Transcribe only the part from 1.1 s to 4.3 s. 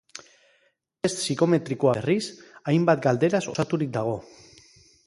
psikometrikoa, berriz, hainbat galderaz osaturik dago.